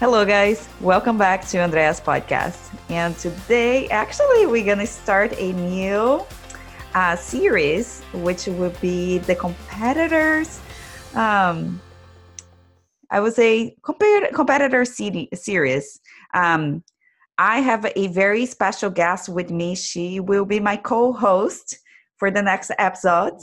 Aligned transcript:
Hello, 0.00 0.24
guys. 0.24 0.66
Welcome 0.80 1.18
back 1.18 1.46
to 1.48 1.58
Andrea's 1.58 2.00
podcast. 2.00 2.72
And 2.88 3.14
today, 3.18 3.86
actually, 3.88 4.46
we're 4.46 4.64
going 4.64 4.78
to 4.78 4.86
start 4.86 5.38
a 5.38 5.52
new 5.52 6.24
uh, 6.94 7.16
series, 7.16 8.00
which 8.14 8.46
will 8.46 8.72
be 8.80 9.18
the 9.18 9.34
competitors. 9.34 10.58
Um, 11.14 11.82
I 13.10 13.20
would 13.20 13.34
say 13.34 13.76
competitor, 13.82 14.34
competitor 14.34 14.86
series. 14.86 16.00
Um, 16.32 16.82
I 17.36 17.60
have 17.60 17.84
a 17.94 18.06
very 18.06 18.46
special 18.46 18.88
guest 18.88 19.28
with 19.28 19.50
me. 19.50 19.74
She 19.74 20.18
will 20.18 20.46
be 20.46 20.60
my 20.60 20.78
co 20.78 21.12
host 21.12 21.78
for 22.16 22.30
the 22.30 22.40
next 22.40 22.70
episode, 22.78 23.34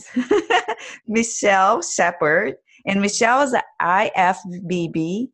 Michelle 1.08 1.84
Shepard. 1.84 2.56
And 2.88 3.00
Michelle 3.00 3.44
is 3.44 3.54
an 3.54 3.62
IFBB 3.80 5.30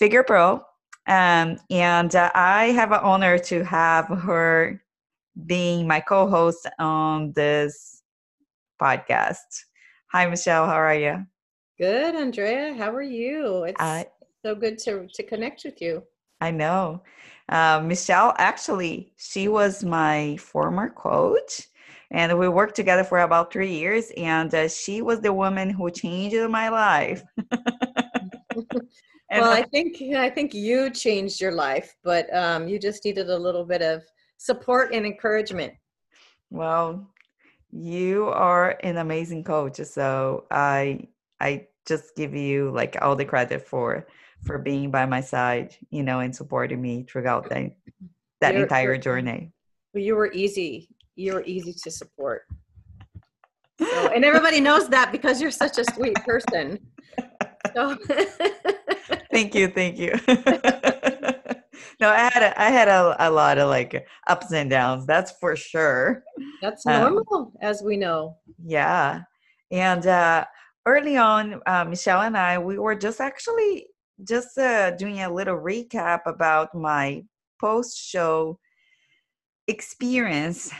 figure 0.00 0.24
pro. 0.24 0.62
Um, 1.06 1.58
and 1.70 2.14
uh, 2.16 2.30
I 2.34 2.66
have 2.72 2.90
an 2.90 3.00
honor 3.02 3.38
to 3.38 3.62
have 3.64 4.06
her 4.06 4.82
being 5.46 5.86
my 5.86 6.00
co 6.00 6.26
host 6.26 6.66
on 6.78 7.32
this 7.32 8.02
podcast. 8.80 9.64
Hi, 10.10 10.26
Michelle. 10.26 10.66
How 10.66 10.76
are 10.76 10.94
you? 10.94 11.26
Good, 11.78 12.14
Andrea. 12.14 12.74
How 12.74 12.92
are 12.94 13.02
you? 13.02 13.64
It's 13.64 13.80
I, 13.80 14.06
so 14.44 14.54
good 14.54 14.78
to, 14.78 15.06
to 15.14 15.22
connect 15.22 15.64
with 15.64 15.80
you. 15.80 16.02
I 16.40 16.50
know. 16.50 17.02
Uh, 17.48 17.82
Michelle, 17.84 18.34
actually, 18.38 19.12
she 19.16 19.48
was 19.48 19.84
my 19.84 20.36
former 20.38 20.90
coach, 20.90 21.68
and 22.10 22.38
we 22.38 22.48
worked 22.48 22.76
together 22.76 23.04
for 23.04 23.20
about 23.20 23.52
three 23.52 23.74
years. 23.74 24.10
And 24.16 24.54
uh, 24.54 24.68
she 24.68 25.02
was 25.02 25.20
the 25.20 25.32
woman 25.32 25.68
who 25.68 25.90
changed 25.90 26.36
my 26.48 26.68
life. 26.68 27.22
well, 29.30 29.50
I 29.50 29.62
think 29.62 30.00
I 30.14 30.30
think 30.30 30.54
you 30.54 30.90
changed 30.90 31.40
your 31.40 31.52
life, 31.52 31.94
but 32.02 32.32
um, 32.34 32.68
you 32.68 32.78
just 32.78 33.04
needed 33.04 33.30
a 33.30 33.38
little 33.38 33.64
bit 33.64 33.82
of 33.82 34.02
support 34.36 34.92
and 34.92 35.06
encouragement. 35.06 35.72
Well, 36.50 37.08
you 37.70 38.28
are 38.28 38.76
an 38.82 38.98
amazing 38.98 39.44
coach, 39.44 39.76
so 39.82 40.44
I 40.50 41.08
I 41.40 41.66
just 41.86 42.16
give 42.16 42.34
you 42.34 42.70
like 42.70 42.96
all 43.00 43.16
the 43.16 43.24
credit 43.24 43.66
for 43.66 44.06
for 44.42 44.58
being 44.58 44.90
by 44.90 45.06
my 45.06 45.20
side, 45.20 45.76
you 45.90 46.02
know, 46.02 46.20
and 46.20 46.34
supporting 46.34 46.80
me 46.80 47.04
throughout 47.04 47.48
that 47.50 47.72
that 48.40 48.54
you're, 48.54 48.62
entire 48.62 48.96
journey. 48.96 49.52
Well, 49.94 50.02
you 50.02 50.16
were 50.16 50.32
easy. 50.32 50.88
You 51.14 51.34
were 51.34 51.44
easy 51.44 51.72
to 51.72 51.90
support. 51.90 52.42
So, 53.78 54.08
and 54.08 54.24
everybody 54.24 54.60
knows 54.60 54.88
that 54.90 55.10
because 55.10 55.40
you're 55.40 55.50
such 55.50 55.78
a 55.78 55.84
sweet 55.92 56.14
person. 56.16 56.78
So. 57.74 57.96
thank 59.32 59.54
you, 59.54 59.68
thank 59.68 59.98
you. 59.98 60.12
no, 62.00 62.08
I 62.08 62.30
had 62.32 62.42
a, 62.42 62.60
I 62.60 62.70
had 62.70 62.88
a, 62.88 63.16
a 63.18 63.30
lot 63.30 63.58
of 63.58 63.68
like 63.68 64.06
ups 64.28 64.52
and 64.52 64.70
downs. 64.70 65.06
That's 65.06 65.32
for 65.40 65.56
sure. 65.56 66.24
That's 66.62 66.86
normal, 66.86 67.24
um, 67.32 67.52
as 67.60 67.82
we 67.82 67.96
know. 67.96 68.36
Yeah, 68.64 69.22
and 69.70 70.06
uh, 70.06 70.44
early 70.86 71.16
on, 71.16 71.60
uh, 71.66 71.84
Michelle 71.84 72.22
and 72.22 72.36
I, 72.36 72.58
we 72.58 72.78
were 72.78 72.94
just 72.94 73.20
actually 73.20 73.86
just 74.24 74.58
uh, 74.58 74.90
doing 74.92 75.20
a 75.20 75.32
little 75.32 75.56
recap 75.56 76.20
about 76.26 76.74
my 76.74 77.24
post 77.60 77.98
show 77.98 78.58
experience 79.68 80.72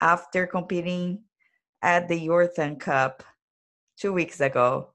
after 0.00 0.46
competing 0.46 1.22
at 1.82 2.08
the 2.08 2.26
Yorton 2.26 2.80
Cup 2.80 3.22
two 3.96 4.12
weeks 4.12 4.40
ago. 4.40 4.93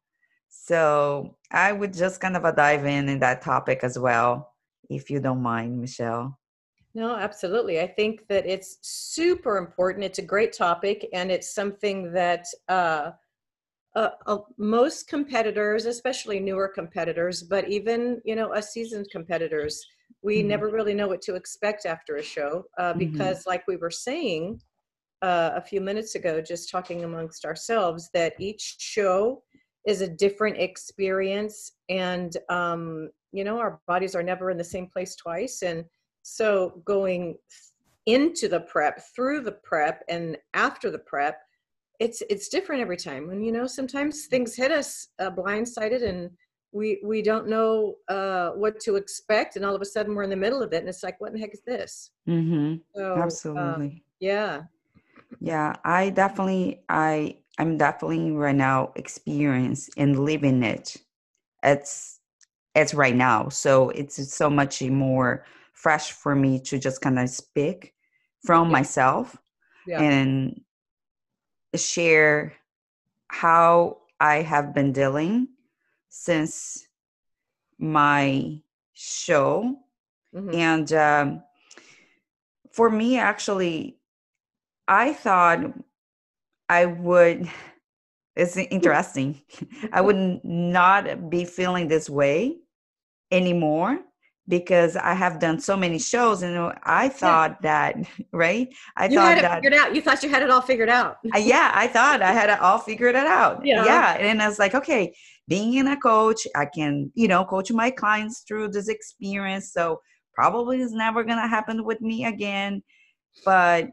So 0.66 1.36
I 1.52 1.72
would 1.72 1.94
just 1.94 2.22
kind 2.22 2.38
of 2.38 2.46
a 2.46 2.53
dive 2.53 2.86
in 2.86 3.09
in 3.09 3.20
that 3.20 3.42
topic 3.42 3.80
as 3.84 3.97
well, 3.97 4.53
if 4.90 5.09
you 5.09 5.20
don't 5.20 5.42
mind, 5.42 5.80
Michelle. 5.80 6.38
No, 6.94 7.16
absolutely. 7.16 7.80
I 7.80 7.88
think 7.88 8.28
that 8.28 8.46
it's 8.46 8.78
super 8.81 9.58
important. 9.58 10.03
It's 10.03 10.19
a 10.19 10.24
great 10.24 10.53
topic, 10.53 11.08
and 11.14 11.31
it's 11.31 11.53
something 11.53 12.12
that 12.14 12.46
uh, 12.68 13.12
uh, 13.96 14.09
uh, 14.28 14.38
most 14.58 15.08
competitors, 15.08 15.86
especially 15.86 16.40
newer 16.40 16.68
competitors, 16.68 17.42
but 17.42 17.68
even 17.69 18.22
you 18.25 18.36
know 18.36 18.53
us 18.53 18.72
seasoned 18.72 19.08
competitors, 19.12 19.84
we 20.22 20.40
mm-hmm. 20.40 20.50
never 20.50 20.69
really 20.69 20.94
know 20.94 21.08
what 21.08 21.22
to 21.24 21.36
expect 21.36 21.86
after 21.86 22.18
a 22.18 22.24
show 22.24 22.66
uh, 22.78 22.90
mm-hmm. 22.90 23.00
because, 23.00 23.40
mm-hmm. 23.40 23.50
like 23.50 23.68
we 23.68 23.78
were 23.78 23.92
saying 23.92 24.62
uh, 25.22 25.52
a 25.56 25.62
few 25.62 25.81
minutes 25.81 26.16
ago, 26.16 26.42
just 26.42 26.69
talking 26.69 27.03
amongst 27.03 27.46
ourselves, 27.46 28.09
that 28.14 28.34
each 28.40 28.75
show 28.80 29.42
is 29.86 30.02
a 30.02 30.08
different 30.08 30.58
experience 30.58 31.74
and 31.90 32.38
um, 32.50 33.10
you 33.32 33.44
know 33.44 33.60
our 33.60 33.80
bodies 33.88 34.16
are 34.16 34.24
never 34.24 34.50
in 34.50 34.58
the 34.58 34.64
same 34.64 34.88
place 34.88 35.16
twice 35.16 35.62
and 35.62 35.86
so 36.22 36.82
going 36.86 37.36
into 38.06 38.48
the 38.48 38.62
prep 38.62 39.02
through 39.16 39.42
the 39.42 39.52
prep 39.52 40.04
and 40.10 40.38
after 40.54 40.90
the 40.90 41.00
prep 41.00 41.40
it's 42.00 42.24
it's 42.30 42.50
different 42.50 42.82
every 42.82 42.98
time 42.98 43.30
and 43.30 43.46
you 43.46 43.52
know 43.52 43.68
sometimes 43.68 44.26
things 44.26 44.56
hit 44.56 44.72
us 44.72 45.10
uh, 45.20 45.30
blindsided 45.30 46.04
and 46.08 46.30
we 46.72 47.00
we 47.04 47.22
don't 47.22 47.48
know 47.48 47.96
uh, 48.10 48.50
what 48.52 48.80
to 48.80 48.96
expect 48.96 49.56
and 49.56 49.66
all 49.66 49.76
of 49.76 49.82
a 49.82 49.86
sudden 49.86 50.14
we're 50.16 50.24
in 50.24 50.30
the 50.30 50.36
middle 50.36 50.62
of 50.62 50.72
it 50.74 50.78
and 50.78 50.90
it's 50.90 51.04
like 51.04 51.20
what 51.20 51.28
in 51.28 51.34
the 51.34 51.40
heck 51.40 51.54
is 51.54 51.62
this? 51.66 52.12
Mm-hmm. 52.28 52.76
so, 52.96 53.14
um, 53.14 53.22
absolutely. 53.22 54.04
yeah. 54.20 54.62
Yeah 55.40 55.74
i 55.84 56.10
definitely 56.10 56.82
i 56.90 57.38
I'm 57.59 57.78
definitely 57.78 58.31
right 58.31 58.56
now 58.56 58.94
experience 58.96 59.90
and 59.97 60.24
living 60.24 60.64
it. 60.64 60.96
It's 61.62 62.20
it's 62.74 62.94
right 62.94 63.16
now. 63.16 63.50
So 63.50 63.90
it's 63.90 64.34
so 64.34 64.50
much 64.50 64.81
more 64.81 65.46
fresh 65.74 66.14
for 66.14 66.36
me 66.36 66.59
to 66.62 66.80
just 66.80 67.02
kind 67.02 67.19
of 67.19 67.30
speak 67.30 67.94
from 68.46 68.68
yeah. 68.68 68.72
myself 68.72 69.38
yeah. 69.86 70.02
and 70.02 70.62
share 71.75 72.53
how 73.28 73.98
I 74.19 74.42
have 74.42 74.74
been 74.74 74.94
dealing 74.94 75.50
since 76.08 76.88
my 77.78 78.62
show. 78.94 79.75
Mm-hmm. 80.34 80.56
And 80.56 80.94
um, 80.94 81.44
for 82.72 82.90
me, 82.90 83.18
actually, 83.18 83.98
I 84.88 85.14
thought 85.14 85.59
I 86.69 86.85
would, 86.85 87.50
it's 88.35 88.56
mm. 88.56 88.68
interesting. 88.72 89.41
I 89.91 90.02
would 90.02 90.16
mm-hmm. 90.16 90.72
not 90.72 91.30
be 91.30 91.44
feeling 91.44 91.88
this 91.88 92.09
way 92.09 92.57
anymore 93.31 94.00
because 94.47 94.96
I 94.96 95.13
have 95.13 95.40
done 95.40 95.59
so 95.59 95.78
many 95.78 96.00
shows 96.00 96.41
and 96.41 96.74
I 96.84 97.09
thought 97.09 97.57
yeah. 97.63 97.94
that, 97.94 98.09
right? 98.34 98.68
I 98.96 99.07
you 99.07 99.16
thought 99.16 99.30
had 99.30 99.38
it 99.38 99.41
that 99.41 99.56
figured 99.56 99.74
out. 99.74 99.96
You 99.96 100.02
thought 100.02 100.24
you 100.24 100.30
had 100.30 100.44
it 100.44 100.50
all 100.50 100.62
figured 100.62 100.90
out. 100.90 101.18
yeah, 101.24 101.72
I 101.74 101.88
thought 101.88 102.22
I 102.22 102.31
had 102.31 102.50
it 102.50 102.59
all 102.59 102.80
figured 102.80 103.16
it 103.16 103.28
out. 103.28 103.66
Yeah. 103.69 103.86
yeah. 103.86 104.18
And 104.18 104.41
I 104.41 104.47
was 104.47 104.57
like, 104.57 104.74
okay, 104.74 105.13
being 105.47 105.75
in 105.75 105.88
a 105.88 105.97
coach, 105.97 106.47
I 106.56 106.66
can, 106.66 107.12
you 107.13 107.28
know, 107.28 107.46
coach 107.46 107.72
my 107.72 107.91
clients 107.91 108.44
through 108.47 108.69
this 108.69 108.88
experience. 108.88 109.72
So 109.74 110.01
probably 110.34 110.80
is 110.80 110.94
never 110.94 111.24
going 111.24 111.38
to 111.38 111.47
happen 111.47 111.84
with 111.84 112.01
me 112.01 112.25
again. 112.25 112.81
But 113.46 113.90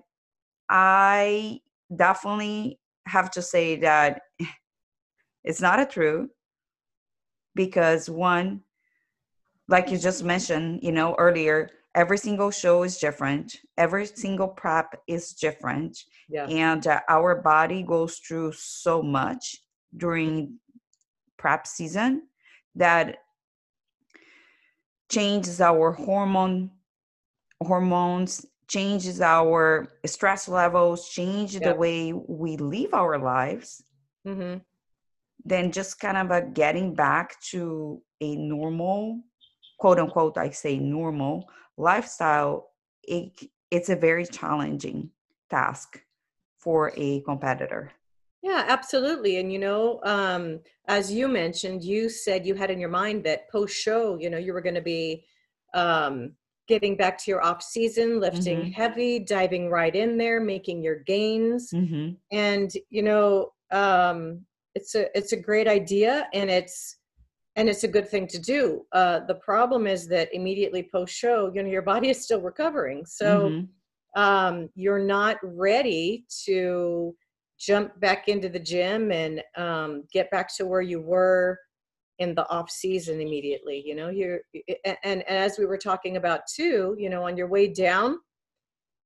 I 0.71 1.61
definitely 1.95 2.79
have 3.07 3.31
to 3.33 3.43
say 3.43 3.77
that 3.77 4.23
it's 5.45 5.61
not 5.61 5.81
a 5.81 5.87
true 5.87 6.29
because 7.55 8.11
one 8.11 8.61
like 9.69 9.91
you 9.91 9.99
just 9.99 10.23
mentioned 10.25 10.81
you 10.83 10.93
know 10.93 11.15
earlier 11.19 11.71
every 11.95 12.19
single 12.19 12.51
show 12.51 12.83
is 12.83 12.99
different 12.99 13.57
every 13.79 14.07
single 14.07 14.49
prep 14.49 15.01
is 15.07 15.33
different 15.33 15.99
yeah. 16.29 16.47
and 16.47 16.87
uh, 16.87 17.01
our 17.09 17.37
body 17.37 17.83
goes 17.83 18.19
through 18.19 18.53
so 18.53 19.03
much 19.03 19.57
during 19.97 20.59
prep 21.39 21.67
season 21.67 22.23
that 22.75 23.19
changes 25.11 25.61
our 25.61 25.93
hormone 25.93 26.71
hormones 27.63 28.45
changes 28.69 29.21
our 29.21 29.93
stress 30.05 30.49
levels, 30.49 31.09
change 31.09 31.59
the 31.59 31.75
way 31.75 32.13
we 32.13 32.57
live 32.57 32.93
our 32.93 33.19
lives, 33.19 33.83
mm-hmm. 34.27 34.59
then 35.45 35.71
just 35.71 36.01
kind 36.01 36.17
of 36.17 36.31
a 36.31 36.43
getting 36.43 36.95
back 36.95 37.41
to 37.51 38.03
a 38.21 38.37
normal, 38.37 39.21
quote 39.79 39.99
unquote, 39.99 40.37
I 40.37 40.51
say 40.51 40.79
normal 40.79 41.49
lifestyle, 41.77 42.71
it, 43.03 43.33
it's 43.71 43.89
a 43.89 43.97
very 43.97 44.27
challenging 44.27 45.11
task 45.51 46.01
for 46.59 46.93
a 46.97 47.21
competitor. 47.21 47.93
Yeah, 48.43 48.65
absolutely. 48.67 49.39
And 49.39 49.53
you 49.53 49.59
know, 49.59 50.01
um, 50.05 50.61
as 50.89 51.13
you 51.13 51.29
mentioned, 51.29 51.83
you 51.83 52.09
said 52.09 52.47
you 52.47 52.55
had 52.55 52.71
in 52.71 52.79
your 52.79 52.89
mind 52.89 53.25
that 53.25 53.51
post 53.51 53.77
show, 53.77 54.19
you 54.19 54.31
know, 54.31 54.39
you 54.39 54.53
were 54.53 54.61
going 54.61 54.75
to 54.75 54.81
be 54.81 55.25
um, 55.75 56.33
getting 56.69 56.97
back 56.97 57.19
to 57.19 57.31
your 57.31 57.45
off 57.45 57.63
season, 57.63 58.21
lifting 58.21 58.59
mm-hmm. 58.59 58.71
heavy, 58.71 59.19
diving 59.19 59.71
right 59.71 59.95
in 59.95 60.17
there, 60.19 60.41
making 60.41 60.83
your 60.83 60.97
gains. 60.97 61.71
Mm-hmm. 61.73 62.15
And 62.33 62.71
you 62.91 63.03
know, 63.03 63.53
um, 63.71 64.45
it's 64.75 64.95
a 64.95 65.17
it's 65.17 65.33
a 65.33 65.37
great 65.37 65.69
idea, 65.69 66.29
and 66.33 66.51
it's 66.51 66.99
and 67.57 67.69
it's 67.69 67.85
a 67.85 67.89
good 67.89 68.09
thing 68.09 68.27
to 68.29 68.39
do. 68.39 68.83
Uh, 68.93 69.21
the 69.27 69.37
problem 69.37 69.87
is 69.87 70.07
that 70.09 70.35
immediately 70.35 70.89
post 70.93 71.15
show, 71.15 71.51
you 71.55 71.63
know, 71.63 71.71
your 71.71 71.83
body 71.95 72.11
is 72.11 72.23
still 72.23 72.41
recovering, 72.41 73.05
so 73.07 73.51
mm-hmm. 73.51 74.23
um, 74.23 74.69
you're 74.75 75.05
not 75.05 75.39
ready 75.43 76.25
to 76.45 77.15
jump 77.59 77.99
back 78.01 78.29
into 78.29 78.49
the 78.49 78.59
gym 78.59 79.11
and 79.11 79.43
um, 79.57 80.05
get 80.13 80.31
back 80.31 80.55
to 80.55 80.67
where 80.67 80.83
you 80.83 81.01
were 81.01 81.59
in 82.19 82.35
the 82.35 82.49
off 82.49 82.71
season 82.71 83.21
immediately. 83.21 83.83
You 83.85 83.95
know, 83.95 84.09
you're 84.09 84.41
and, 84.85 84.97
and 85.03 85.23
as 85.29 85.59
we 85.59 85.67
were 85.67 85.79
talking 85.79 86.17
about 86.17 86.41
too, 86.53 86.97
you 86.99 87.11
know, 87.11 87.25
on 87.25 87.37
your 87.37 87.49
way 87.49 87.69
down, 87.69 88.19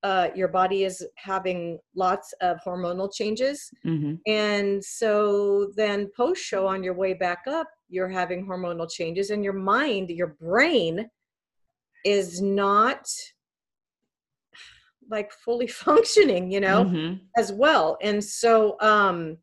uh, 0.02 0.28
your 0.34 0.48
body 0.48 0.84
is 0.84 1.06
having 1.16 1.78
lots 1.94 2.32
of 2.40 2.58
hormonal 2.66 3.12
changes. 3.12 3.70
Mm-hmm. 3.84 4.14
And 4.26 4.82
so 4.82 5.70
then 5.76 6.10
post 6.16 6.42
show 6.42 6.66
on 6.66 6.82
your 6.82 6.94
way 6.94 7.14
back 7.14 7.40
up, 7.46 7.68
you're 7.88 8.08
having 8.08 8.46
hormonal 8.46 8.90
changes, 8.90 9.30
and 9.30 9.44
your 9.44 9.52
mind, 9.52 10.10
your 10.10 10.36
brain 10.40 11.08
is 12.04 12.40
not 12.40 13.06
like 15.10 15.32
fully 15.32 15.66
functioning, 15.66 16.50
you 16.50 16.60
know, 16.60 16.84
mm-hmm. 16.84 17.14
as 17.36 17.52
well. 17.52 17.98
And 18.00 18.22
so, 18.22 18.76
um, 18.80 19.36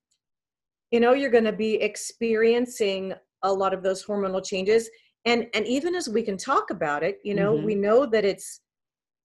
you 0.91 0.99
know, 0.99 1.13
you're 1.13 1.29
going 1.29 1.43
to 1.43 1.51
be 1.51 1.75
experiencing 1.75 3.13
a 3.43 3.53
lot 3.53 3.73
of 3.73 3.83
those 3.83 4.05
hormonal 4.05 4.45
changes. 4.45 4.89
And, 5.25 5.47
and 5.53 5.67
even 5.67 5.95
as 5.95 6.07
we 6.07 6.23
can 6.23 6.37
talk 6.37 6.69
about 6.69 7.03
it, 7.03 7.17
you 7.23 7.35
know, 7.35 7.55
mm-hmm. 7.55 7.65
we 7.65 7.75
know 7.75 8.05
that 8.05 8.25
it's 8.25 8.61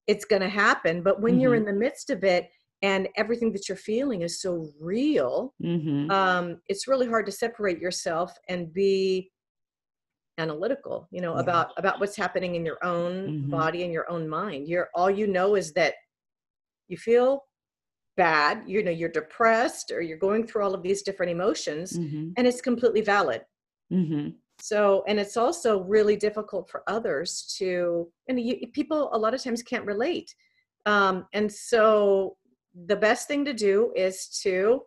it's 0.07 0.25
going 0.25 0.41
to 0.41 0.49
happen 0.49 1.01
but 1.01 1.21
when 1.21 1.33
mm-hmm. 1.33 1.41
you're 1.41 1.55
in 1.55 1.65
the 1.65 1.73
midst 1.73 2.09
of 2.09 2.23
it 2.23 2.49
and 2.81 3.07
everything 3.15 3.51
that 3.53 3.69
you're 3.69 3.77
feeling 3.77 4.21
is 4.21 4.41
so 4.41 4.69
real 4.79 5.53
mm-hmm. 5.63 6.09
um, 6.11 6.59
it's 6.67 6.87
really 6.87 7.07
hard 7.07 7.25
to 7.25 7.31
separate 7.31 7.79
yourself 7.79 8.33
and 8.49 8.73
be 8.73 9.31
analytical 10.39 11.07
you 11.11 11.21
know 11.21 11.35
yeah. 11.35 11.41
about 11.41 11.71
about 11.77 11.99
what's 11.99 12.15
happening 12.15 12.55
in 12.55 12.65
your 12.65 12.83
own 12.83 13.27
mm-hmm. 13.27 13.49
body 13.49 13.83
and 13.83 13.93
your 13.93 14.09
own 14.09 14.27
mind 14.27 14.67
you're 14.67 14.89
all 14.95 15.09
you 15.09 15.27
know 15.27 15.55
is 15.55 15.73
that 15.73 15.93
you 16.87 16.97
feel 16.97 17.43
bad 18.17 18.63
you 18.65 18.83
know 18.83 18.91
you're 18.91 19.09
depressed 19.09 19.91
or 19.91 20.01
you're 20.01 20.17
going 20.17 20.45
through 20.45 20.63
all 20.63 20.73
of 20.73 20.83
these 20.83 21.03
different 21.03 21.31
emotions 21.31 21.97
mm-hmm. 21.97 22.29
and 22.35 22.47
it's 22.47 22.61
completely 22.61 23.01
valid 23.01 23.41
mm-hmm 23.93 24.29
so 24.59 25.03
and 25.07 25.19
it's 25.19 25.35
also 25.35 25.81
really 25.81 26.15
difficult 26.15 26.69
for 26.69 26.83
others 26.87 27.53
to 27.57 28.09
and 28.27 28.39
you, 28.39 28.65
people 28.71 29.09
a 29.13 29.17
lot 29.17 29.33
of 29.33 29.43
times 29.43 29.61
can't 29.61 29.85
relate 29.85 30.33
um, 30.85 31.25
and 31.33 31.51
so 31.51 32.37
the 32.85 32.95
best 32.95 33.27
thing 33.27 33.43
to 33.45 33.53
do 33.53 33.91
is 33.95 34.27
to 34.41 34.81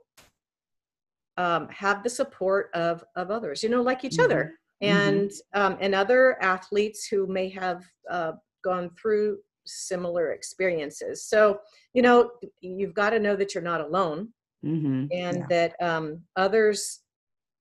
um, 1.37 1.69
have 1.69 2.03
the 2.03 2.11
support 2.11 2.71
of 2.75 3.05
of 3.17 3.31
others 3.31 3.63
you 3.63 3.69
know 3.69 3.83
like 3.83 4.05
each 4.05 4.13
mm-hmm. 4.13 4.25
other 4.25 4.55
and 4.81 5.31
mm-hmm. 5.31 5.61
um, 5.61 5.77
and 5.81 5.95
other 5.95 6.43
athletes 6.43 7.07
who 7.07 7.27
may 7.27 7.49
have 7.49 7.85
uh, 8.11 8.33
gone 8.65 8.91
through 9.01 9.39
similar 9.67 10.31
experiences 10.31 11.27
so 11.27 11.59
you 11.93 12.01
know 12.01 12.31
you've 12.61 12.95
got 12.95 13.11
to 13.11 13.19
know 13.19 13.37
that 13.37 13.55
you're 13.55 13.63
not 13.63 13.81
alone 13.81 14.29
mm-hmm. 14.65 15.07
and 15.13 15.39
yeah. 15.39 15.47
that 15.51 15.75
um, 15.83 16.23
others 16.37 17.01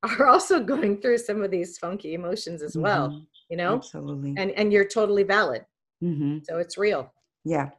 are 0.19 0.27
also 0.27 0.59
going 0.59 1.01
through 1.01 1.17
some 1.17 1.41
of 1.41 1.51
these 1.51 1.77
funky 1.77 2.13
emotions 2.13 2.61
as 2.61 2.77
well 2.77 3.09
mm-hmm. 3.09 3.23
you 3.49 3.57
know 3.57 3.75
absolutely 3.75 4.33
and 4.37 4.51
and 4.51 4.71
you're 4.71 4.87
totally 4.87 5.23
valid 5.23 5.65
mm-hmm. 6.03 6.37
so 6.43 6.57
it's 6.57 6.77
real 6.77 7.11
yeah 7.43 7.69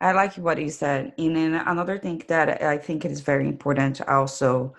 i 0.00 0.12
like 0.12 0.34
what 0.34 0.60
you 0.60 0.70
said 0.70 1.12
and 1.18 1.36
then 1.36 1.54
another 1.54 1.98
thing 1.98 2.22
that 2.28 2.62
i 2.62 2.76
think 2.76 3.04
is 3.04 3.20
very 3.20 3.46
important 3.46 4.00
also 4.08 4.74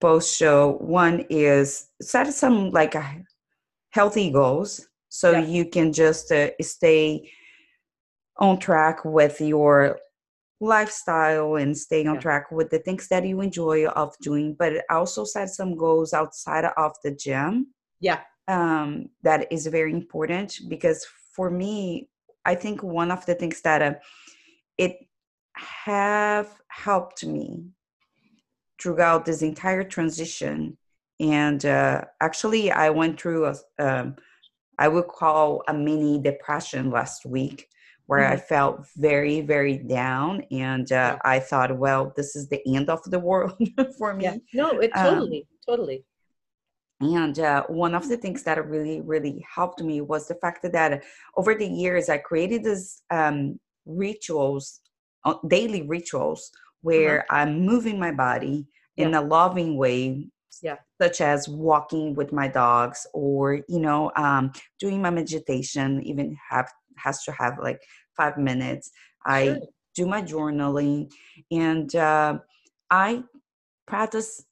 post 0.00 0.36
show 0.36 0.76
one 0.80 1.24
is 1.30 1.88
set 2.00 2.32
some 2.32 2.70
like 2.70 2.94
a 2.94 3.24
healthy 3.90 4.30
goals 4.30 4.88
so 5.08 5.32
yeah. 5.32 5.44
you 5.44 5.64
can 5.64 5.92
just 5.92 6.30
uh, 6.32 6.50
stay 6.60 7.30
on 8.38 8.58
track 8.58 9.04
with 9.04 9.40
your 9.40 9.98
lifestyle 10.60 11.56
and 11.56 11.76
staying 11.76 12.06
on 12.06 12.16
yeah. 12.16 12.20
track 12.20 12.50
with 12.50 12.68
the 12.70 12.78
things 12.78 13.08
that 13.08 13.26
you 13.26 13.40
enjoy 13.40 13.86
of 13.86 14.14
doing 14.20 14.54
but 14.58 14.84
also 14.90 15.24
set 15.24 15.48
some 15.48 15.74
goals 15.74 16.12
outside 16.12 16.66
of 16.76 16.92
the 17.02 17.10
gym 17.10 17.66
yeah 18.00 18.20
um, 18.48 19.08
that 19.22 19.50
is 19.50 19.66
very 19.68 19.92
important 19.92 20.58
because 20.68 21.06
for 21.34 21.50
me 21.50 22.08
i 22.44 22.54
think 22.54 22.82
one 22.82 23.10
of 23.10 23.24
the 23.24 23.34
things 23.34 23.62
that 23.62 23.80
uh, 23.80 23.94
it 24.76 24.96
have 25.54 26.48
helped 26.68 27.24
me 27.24 27.64
throughout 28.80 29.24
this 29.24 29.40
entire 29.40 29.84
transition 29.84 30.76
and 31.20 31.64
uh, 31.64 32.02
actually 32.20 32.70
i 32.70 32.90
went 32.90 33.18
through 33.18 33.46
a 33.46 33.54
um, 33.78 34.14
i 34.78 34.86
would 34.88 35.08
call 35.08 35.62
a 35.68 35.74
mini 35.74 36.20
depression 36.20 36.90
last 36.90 37.24
week 37.24 37.66
where 38.10 38.24
mm-hmm. 38.24 38.32
I 38.32 38.38
felt 38.38 38.88
very, 38.96 39.40
very 39.40 39.78
down. 39.78 40.42
And 40.50 40.90
uh, 40.90 41.16
I 41.24 41.38
thought, 41.38 41.78
well, 41.78 42.12
this 42.16 42.34
is 42.34 42.48
the 42.48 42.60
end 42.66 42.90
of 42.90 43.00
the 43.04 43.20
world 43.20 43.56
for 43.98 44.14
me. 44.14 44.24
Yeah. 44.24 44.36
No, 44.52 44.70
it 44.80 44.90
um, 44.96 45.14
totally, 45.14 45.38
um, 45.38 45.58
totally. 45.64 46.04
And 47.00 47.38
uh, 47.38 47.62
one 47.68 47.94
of 47.94 48.08
the 48.08 48.16
things 48.16 48.42
that 48.42 48.66
really, 48.66 49.00
really 49.00 49.46
helped 49.54 49.80
me 49.80 50.00
was 50.00 50.26
the 50.26 50.34
fact 50.34 50.66
that 50.72 51.04
over 51.36 51.54
the 51.54 51.68
years 51.68 52.08
I 52.08 52.18
created 52.18 52.64
these 52.64 53.00
um, 53.12 53.60
rituals, 53.86 54.80
uh, 55.24 55.34
daily 55.46 55.82
rituals, 55.82 56.50
where 56.80 57.20
uh-huh. 57.20 57.42
I'm 57.42 57.60
moving 57.64 57.96
my 58.00 58.10
body 58.10 58.66
yeah. 58.96 59.06
in 59.06 59.14
a 59.14 59.22
loving 59.22 59.76
way, 59.76 60.26
yeah. 60.62 60.78
such 61.00 61.20
as 61.20 61.48
walking 61.48 62.16
with 62.16 62.32
my 62.32 62.48
dogs 62.48 63.06
or 63.14 63.60
you 63.68 63.78
know 63.78 64.10
um, 64.16 64.52
doing 64.80 65.00
my 65.00 65.10
meditation 65.10 66.02
even 66.02 66.36
have 66.50 66.68
has 67.02 67.24
to 67.24 67.32
have 67.32 67.58
like 67.62 67.82
five 68.16 68.36
minutes. 68.36 68.90
I 69.26 69.44
sure. 69.44 69.58
do 69.94 70.06
my 70.06 70.22
journaling 70.22 71.10
and 71.50 71.94
uh, 71.94 72.38
I 72.90 73.24
practice 73.86 74.44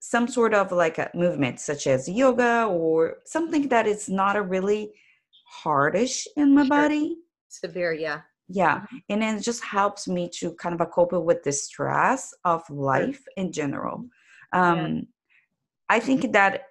some 0.00 0.28
sort 0.28 0.54
of 0.54 0.70
like 0.70 0.98
a 0.98 1.10
movement 1.14 1.58
such 1.60 1.86
as 1.86 2.08
yoga 2.08 2.66
or 2.70 3.16
something 3.24 3.68
that 3.68 3.86
is 3.86 4.08
not 4.08 4.36
a 4.36 4.42
really 4.42 4.92
hardish 5.46 6.26
in 6.36 6.54
my 6.54 6.62
sure. 6.62 6.68
body. 6.68 7.16
Severe, 7.48 7.92
yeah. 7.92 8.20
Yeah. 8.48 8.80
Mm-hmm. 8.80 8.96
And 9.10 9.38
it 9.38 9.42
just 9.42 9.64
helps 9.64 10.06
me 10.06 10.30
to 10.38 10.52
kind 10.54 10.80
of 10.80 10.90
cope 10.90 11.12
with 11.12 11.42
the 11.42 11.52
stress 11.52 12.32
of 12.44 12.62
life 12.70 13.22
in 13.36 13.52
general. 13.52 14.06
Um, 14.52 14.78
yeah. 14.78 15.00
I 15.88 16.00
think 16.00 16.32
that 16.32 16.64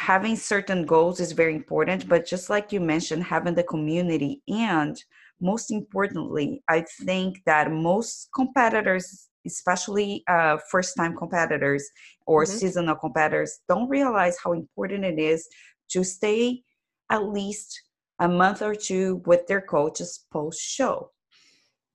having 0.00 0.34
certain 0.34 0.86
goals 0.86 1.20
is 1.20 1.32
very 1.32 1.54
important, 1.54 2.08
but 2.08 2.24
just 2.24 2.48
like 2.48 2.72
you 2.72 2.80
mentioned, 2.80 3.22
having 3.22 3.54
the 3.54 3.62
community 3.62 4.40
and 4.48 4.96
most 5.42 5.70
importantly, 5.70 6.62
I 6.68 6.86
think 7.02 7.42
that 7.44 7.70
most 7.70 8.30
competitors, 8.34 9.28
especially 9.46 10.24
uh, 10.26 10.56
first 10.70 10.96
time 10.96 11.14
competitors 11.14 11.86
or 12.26 12.44
mm-hmm. 12.44 12.56
seasonal 12.56 12.96
competitors, 12.96 13.58
don't 13.68 13.90
realize 13.90 14.38
how 14.42 14.52
important 14.54 15.04
it 15.04 15.18
is 15.18 15.46
to 15.90 16.02
stay 16.02 16.62
at 17.10 17.28
least 17.28 17.82
a 18.20 18.28
month 18.28 18.62
or 18.62 18.74
two 18.74 19.22
with 19.26 19.46
their 19.48 19.60
coaches 19.60 20.24
post 20.32 20.60
show. 20.62 21.10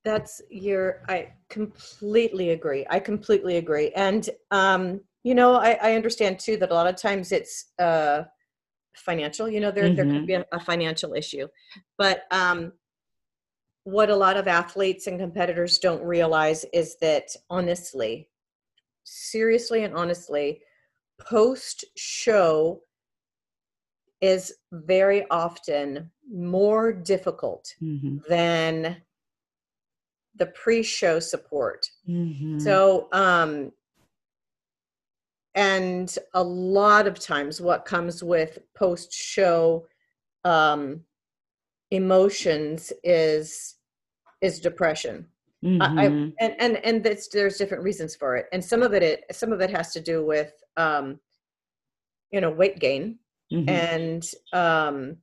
That's 0.03 0.43
your, 0.51 1.01
I 1.09 1.33
completely 1.49 2.51
agree. 2.51 2.85
I 2.87 2.99
completely 2.99 3.57
agree. 3.57 3.89
And, 3.95 4.29
um, 4.51 5.01
you 5.25 5.35
know, 5.35 5.55
I, 5.55 5.77
I 5.81 5.95
understand 5.95 6.39
too 6.39 6.55
that 6.57 6.71
a 6.71 6.73
lot 6.73 6.87
of 6.87 6.95
times 6.95 7.31
it's, 7.31 7.71
uh, 7.79 8.23
financial 8.95 9.49
you 9.49 9.59
know 9.59 9.71
there 9.71 9.83
mm-hmm. 9.83 9.95
there 9.95 10.05
could 10.05 10.13
mm-hmm. 10.13 10.25
be 10.25 10.33
a, 10.35 10.45
a, 10.53 10.59
financial 10.61 11.13
issue 11.13 11.45
but 11.97 12.21
um 12.31 12.71
what 13.85 14.09
a 14.09 14.15
lot 14.15 14.35
of 14.35 14.47
athletes 14.47 15.07
and 15.07 15.19
competitors 15.19 15.77
don't 15.77 16.03
realize 16.03 16.65
is 16.73 16.97
that 17.01 17.29
honestly, 17.51 18.27
seriously 19.03 19.83
and 19.83 19.95
honestly, 19.95 20.61
post 21.21 21.85
show 21.95 22.81
is 24.21 24.55
very 24.71 25.25
often 25.29 26.09
more 26.33 26.91
difficult 26.91 27.75
mm-hmm. 27.81 28.17
than 28.27 28.97
the 30.35 30.47
pre-show 30.47 31.19
support. 31.19 31.87
Mm-hmm. 32.09 32.57
So 32.59 33.07
um 33.11 33.71
and 35.55 36.17
a 36.33 36.43
lot 36.43 37.07
of 37.07 37.19
times 37.19 37.59
what 37.61 37.85
comes 37.85 38.23
with 38.23 38.59
post 38.75 39.11
show 39.11 39.87
um 40.43 41.01
emotions 41.91 42.91
is 43.03 43.75
is 44.41 44.59
depression. 44.59 45.27
Mm-hmm. 45.63 45.99
I, 45.99 46.05
and 46.05 46.55
and 46.59 46.77
and 46.85 47.03
that's, 47.03 47.27
there's 47.29 47.57
different 47.57 47.83
reasons 47.83 48.15
for 48.15 48.35
it, 48.35 48.45
and 48.51 48.63
some 48.63 48.83
of 48.83 48.93
it, 48.93 49.01
it 49.01 49.23
some 49.31 49.51
of 49.51 49.61
it 49.61 49.71
has 49.71 49.91
to 49.93 50.01
do 50.01 50.23
with 50.23 50.53
um, 50.77 51.19
you 52.31 52.41
know 52.41 52.51
weight 52.51 52.79
gain 52.79 53.17
mm-hmm. 53.51 53.67
and 53.67 54.23
um, 54.53 55.17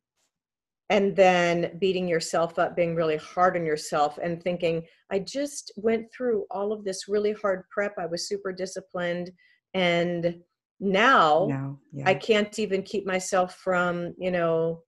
and 0.90 1.14
then 1.14 1.76
beating 1.78 2.08
yourself 2.08 2.58
up, 2.58 2.74
being 2.74 2.96
really 2.96 3.18
hard 3.18 3.56
on 3.56 3.64
yourself, 3.64 4.18
and 4.20 4.42
thinking 4.42 4.82
I 5.10 5.20
just 5.20 5.70
went 5.76 6.12
through 6.12 6.44
all 6.50 6.72
of 6.72 6.84
this 6.84 7.06
really 7.08 7.34
hard 7.34 7.62
prep. 7.70 7.94
I 7.98 8.06
was 8.06 8.26
super 8.26 8.52
disciplined, 8.52 9.30
and 9.74 10.40
now 10.80 11.46
No. 11.46 11.78
Yeah. 11.92 12.08
I 12.08 12.14
can't 12.14 12.58
even 12.58 12.82
keep 12.82 13.06
myself 13.06 13.56
from, 13.56 14.14
you 14.18 14.30
know, 14.30 14.82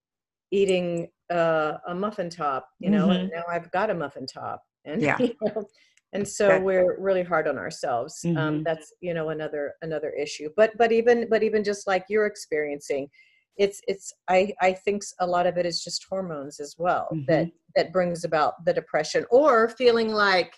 eating 0.50 1.08
uh, 1.30 1.78
a 1.86 1.94
muffin 1.94 2.28
top, 2.30 2.68
you 2.78 2.90
know, 2.90 3.10
and 3.10 3.30
now 3.34 3.44
I've 3.50 3.70
got 3.72 3.90
a 3.90 3.94
muffin 3.94 4.26
top. 4.26 4.62
And, 4.84 5.00
Yeah. 5.02 5.16
you 5.20 5.34
know, 5.42 5.64
and 6.12 6.26
so 6.26 6.48
That- 6.48 6.62
we're 6.62 7.00
really 7.00 7.22
hard 7.22 7.46
on 7.48 7.58
ourselves. 7.58 8.24
Um, 8.24 8.34
Mhm. 8.34 8.64
that's, 8.64 8.92
you 9.00 9.14
know, 9.14 9.30
another, 9.30 9.74
another 9.82 10.10
issue, 10.10 10.48
but, 10.56 10.76
but 10.78 10.92
even, 10.92 11.28
but 11.28 11.42
even 11.42 11.62
just 11.64 11.86
like 11.86 12.04
you're 12.08 12.26
experiencing, 12.26 13.08
it's, 13.56 13.80
it's, 13.86 14.12
I, 14.28 14.52
I 14.60 14.72
think 14.72 15.02
a 15.20 15.26
lot 15.26 15.46
of 15.46 15.56
it 15.58 15.66
is 15.66 15.82
just 15.82 16.04
hormones 16.10 16.58
as 16.60 16.74
well 16.78 17.08
that, 17.28 17.48
that 17.76 17.92
brings 17.92 18.24
about 18.24 18.64
the 18.64 18.72
depression 18.74 19.24
or 19.30 19.68
feeling 19.68 20.08
like 20.08 20.52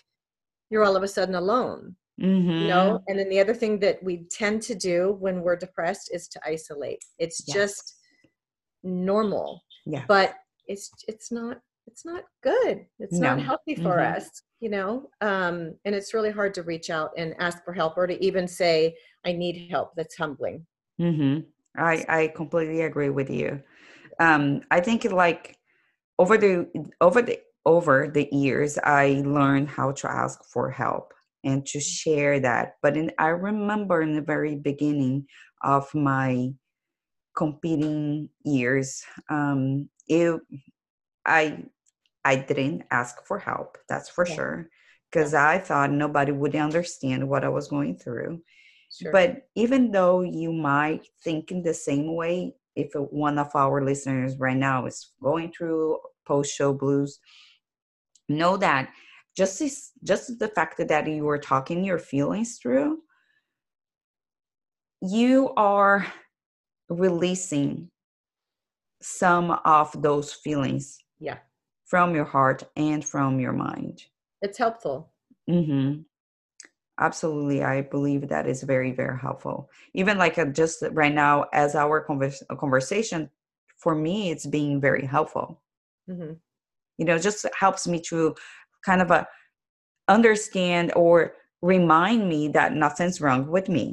you're 0.69 0.83
all 0.83 0.95
of 0.95 1.03
a 1.03 1.07
sudden 1.07 1.35
alone 1.35 1.95
Mhm. 2.21 2.61
you 2.61 2.67
know 2.67 2.99
and 3.07 3.19
then 3.19 3.29
the 3.29 3.39
other 3.39 3.53
thing 3.53 3.79
that 3.79 4.01
we 4.03 4.25
tend 4.31 4.61
to 4.61 4.75
do 4.75 5.15
when 5.19 5.41
we're 5.41 5.55
depressed 5.55 6.09
is 6.13 6.27
to 6.27 6.39
isolate 6.45 6.99
it's 7.19 7.47
Yes. 7.47 7.55
just 7.55 7.95
normal 8.83 9.63
Yeah. 9.85 10.05
but 10.07 10.35
it's 10.67 10.89
it's 11.07 11.31
not 11.31 11.59
it's 11.85 12.05
not 12.05 12.23
good 12.43 12.85
it's 12.99 13.19
not 13.19 13.39
healthy 13.39 13.75
for 13.75 13.97
Mhm. 13.99 14.15
us 14.15 14.29
you 14.59 14.69
know 14.69 15.09
um 15.21 15.75
and 15.85 15.93
it's 15.95 16.13
really 16.13 16.31
hard 16.31 16.53
to 16.53 16.63
reach 16.63 16.89
out 16.89 17.11
and 17.17 17.35
ask 17.39 17.63
for 17.63 17.73
help 17.73 17.97
or 17.97 18.07
to 18.07 18.23
even 18.25 18.47
say 18.47 18.95
i 19.25 19.31
need 19.31 19.69
help 19.69 19.91
that's 19.95 20.17
humbling 20.17 20.65
Mm-hmm. 20.99 21.41
I 21.77 22.05
I 22.09 22.27
completely 22.35 22.81
agree 22.81 23.09
with 23.09 23.29
you. 23.29 23.61
Um, 24.19 24.61
I 24.71 24.79
think 24.81 25.03
like 25.05 25.57
over 26.17 26.37
the 26.37 26.67
over 27.01 27.21
the 27.21 27.39
over 27.65 28.07
the 28.07 28.27
years, 28.31 28.79
I 28.83 29.21
learned 29.25 29.69
how 29.69 29.91
to 29.91 30.09
ask 30.09 30.43
for 30.45 30.71
help 30.71 31.13
and 31.47 31.65
to 31.67 31.79
share 31.79 32.39
that. 32.41 32.75
But 32.83 32.97
in, 32.97 33.11
I 33.17 33.29
remember 33.29 34.01
in 34.03 34.13
the 34.15 34.21
very 34.21 34.55
beginning 34.55 35.27
of 35.63 35.87
my 35.95 36.51
competing 37.35 38.29
years, 38.43 39.03
um, 39.29 39.89
it 40.07 40.39
I 41.25 41.65
I 42.25 42.35
didn't 42.35 42.83
ask 42.91 43.25
for 43.25 43.39
help. 43.39 43.77
That's 43.89 44.09
for 44.09 44.25
Yeah. 44.25 44.35
sure, 44.35 44.69
because 45.09 45.33
I 45.33 45.59
thought 45.59 45.91
nobody 45.91 46.31
would 46.33 46.55
understand 46.55 47.27
what 47.29 47.43
I 47.43 47.49
was 47.49 47.67
going 47.69 47.97
through. 47.97 48.41
sure 48.91 49.11
But 49.11 49.47
even 49.55 49.91
though 49.91 50.21
you 50.21 50.51
might 50.51 51.07
think 51.23 51.51
in 51.51 51.63
the 51.63 51.73
same 51.73 52.15
way, 52.15 52.55
if 52.75 52.91
one 52.95 53.37
of 53.39 53.55
our 53.55 53.83
listeners 53.83 54.37
right 54.37 54.57
now 54.57 54.85
is 54.85 55.13
going 55.21 55.51
through 55.51 55.99
post 56.27 56.53
show 56.53 56.73
blues, 56.73 57.19
know 58.29 58.57
that 58.57 58.89
just 59.37 59.61
as, 59.61 59.91
just 60.03 60.39
the 60.39 60.47
fact 60.47 60.81
that 60.85 61.07
you 61.07 61.29
are 61.29 61.37
talking 61.37 61.83
your 61.83 61.99
feelings 61.99 62.57
through, 62.57 62.97
you 65.01 65.53
are 65.55 66.05
releasing 66.89 67.89
some 69.01 69.51
of 69.63 70.01
those 70.01 70.33
feelings 70.33 70.97
yeah 71.19 71.37
from 71.85 72.15
your 72.15 72.25
heart 72.25 72.63
and 72.75 73.05
from 73.05 73.39
your 73.39 73.53
mind. 73.53 74.03
it's 74.41 74.57
helpful 74.57 75.11
Mm-hmm. 75.49 76.01
Absolutely, 76.99 77.63
I 77.63 77.83
believe 77.83 78.27
that 78.27 78.47
is 78.47 78.63
very, 78.63 78.91
very 78.91 79.17
helpful. 79.17 79.69
Even 79.93 80.17
like 80.17 80.37
uh, 80.37 80.45
just 80.45 80.83
right 80.91 81.13
now, 81.13 81.45
as 81.53 81.75
our 81.75 82.01
convers- 82.01 82.43
uh, 82.49 82.55
conversation, 82.55 83.29
for 83.77 83.95
me, 83.95 84.29
it's 84.31 84.45
being 84.45 84.81
very 84.81 85.05
helpful. 85.05 85.61
hmm 86.07 86.33
You 86.97 87.05
know, 87.05 87.17
just 87.17 87.45
helps 87.57 87.87
me 87.87 88.01
to 88.09 88.35
kind 88.87 89.01
of 89.05 89.11
a 89.11 89.27
understand 90.17 90.85
or 90.95 91.33
remind 91.61 92.21
me 92.33 92.41
that 92.57 92.73
nothing's 92.73 93.19
wrong 93.23 93.41
with 93.55 93.67
me, 93.77 93.85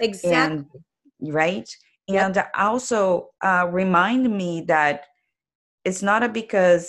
exactly. 0.00 0.34
and 0.34 1.32
right, 1.38 1.68
Yep. 2.08 2.22
and 2.24 2.44
also 2.68 3.30
uh, 3.42 3.64
remind 3.70 4.24
me 4.36 4.62
that 4.74 4.96
it's 5.84 6.02
not 6.02 6.22
a 6.22 6.28
because 6.28 6.84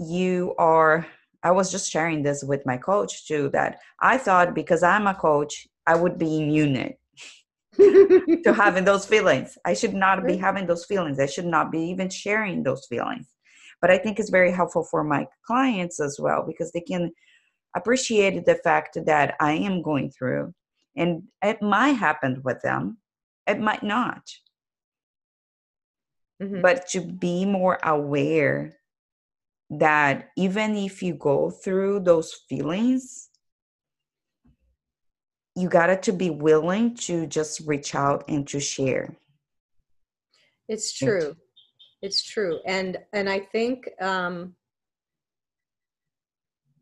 you 0.00 0.54
are 0.58 1.06
i 1.42 1.50
was 1.58 1.72
just 1.74 1.90
sharing 1.90 2.22
this 2.22 2.44
with 2.50 2.62
my 2.70 2.76
coach 2.76 3.26
too 3.26 3.48
that 3.52 3.80
i 4.00 4.14
thought 4.16 4.54
because 4.54 4.82
i'm 4.84 5.08
a 5.08 5.14
coach 5.14 5.66
i 5.88 5.94
would 6.02 6.16
be 6.18 6.30
immune 6.42 6.94
to 8.44 8.52
having 8.56 8.84
those 8.84 9.06
feelings. 9.06 9.56
I 9.64 9.72
should 9.74 9.94
not 9.94 10.26
be 10.26 10.36
having 10.36 10.66
those 10.66 10.84
feelings. 10.84 11.20
I 11.20 11.26
should 11.26 11.46
not 11.46 11.70
be 11.70 11.80
even 11.92 12.08
sharing 12.10 12.64
those 12.64 12.86
feelings 12.86 13.26
but 13.80 13.90
i 13.90 13.98
think 13.98 14.18
it's 14.18 14.30
very 14.30 14.50
helpful 14.52 14.84
for 14.84 15.02
my 15.04 15.26
clients 15.46 16.00
as 16.00 16.18
well 16.18 16.44
because 16.46 16.72
they 16.72 16.80
can 16.80 17.10
appreciate 17.76 18.44
the 18.46 18.54
fact 18.56 18.98
that 19.06 19.34
i 19.40 19.52
am 19.52 19.82
going 19.82 20.10
through 20.10 20.52
and 20.96 21.22
it 21.42 21.60
might 21.62 21.92
happen 21.92 22.40
with 22.44 22.60
them 22.62 22.98
it 23.46 23.58
might 23.60 23.82
not 23.82 24.22
Mhm. 26.40 26.62
but 26.62 26.86
to 26.88 27.00
be 27.00 27.44
more 27.44 27.78
aware 27.82 28.74
that 29.70 30.30
even 30.36 30.76
if 30.76 31.02
you 31.02 31.14
go 31.14 31.50
through 31.50 32.00
those 32.00 32.32
feelings 32.48 33.28
you 35.56 35.68
got 35.68 36.02
to 36.04 36.12
be 36.12 36.30
willing 36.30 36.94
to 36.94 37.26
just 37.26 37.60
reach 37.66 37.94
out 37.94 38.24
and 38.28 38.46
to 38.48 38.60
share 38.60 39.16
It's 40.68 40.90
It- 41.02 41.06
true. 41.06 41.36
It's 42.02 42.22
true. 42.22 42.60
And 42.64 42.98
and 43.12 43.28
I 43.28 43.40
think 43.40 43.88
um 44.00 44.54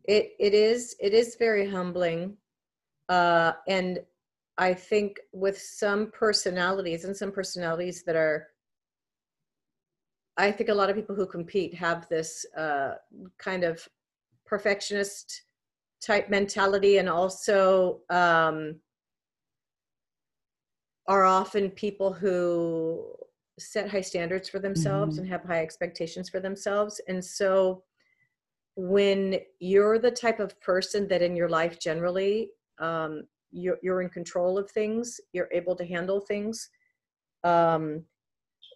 it 0.04 0.32
it 0.38 0.54
is 0.54 0.96
it 1.00 1.14
is 1.14 1.37
very 1.38 1.68
humbling. 1.68 2.37
Uh 3.08 3.52
and 3.68 4.00
I 4.58 4.75
think 4.75 5.18
with 5.32 5.58
some 5.61 6.11
personalities 6.12 7.04
and 7.04 7.16
some 7.16 7.32
personalities 7.32 8.02
that 8.04 8.16
are 8.16 8.49
I 10.37 10.52
think 10.52 10.68
a 10.68 10.75
lot 10.75 10.90
of 10.90 10.96
people 10.96 11.16
who 11.16 11.26
compete 11.26 11.75
have 11.75 12.08
this 12.08 12.44
uh 12.56 12.94
kind 13.38 13.64
of 13.64 13.88
perfectionist 14.44 15.42
type 16.00 16.28
mentality 16.28 16.99
and 16.99 17.08
also 17.08 18.00
um 18.11 18.76
are 21.08 21.25
often 21.25 21.70
people 21.70 22.12
who 22.12 23.14
set 23.58 23.88
high 23.88 24.00
standards 24.02 24.48
for 24.48 24.58
themselves 24.58 25.16
Mhm. 25.16 25.20
and 25.20 25.28
have 25.28 25.44
high 25.44 25.62
expectations 25.62 26.28
for 26.28 26.40
themselves. 26.40 27.00
And 27.08 27.25
so 27.25 27.84
when 28.76 29.40
you're 29.58 29.98
the 29.98 30.10
type 30.10 30.40
of 30.40 30.60
person 30.60 31.08
that 31.08 31.22
in 31.22 31.34
your 31.34 31.48
life 31.48 31.78
generally 31.78 32.50
um, 32.78 33.26
you're, 33.50 33.78
you're 33.82 34.02
in 34.02 34.10
control 34.10 34.58
of 34.58 34.70
things, 34.70 35.18
you're 35.32 35.48
able 35.52 35.75
to 35.76 35.84
handle 35.86 36.20
things, 36.20 36.68
um, 37.44 38.04